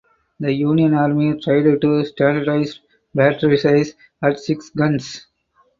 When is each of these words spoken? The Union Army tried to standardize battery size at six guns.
The 0.39 0.51
Union 0.51 0.95
Army 0.95 1.39
tried 1.39 1.79
to 1.81 2.05
standardize 2.05 2.79
battery 3.13 3.57
size 3.59 3.93
at 4.23 4.39
six 4.39 4.71
guns. 4.71 5.27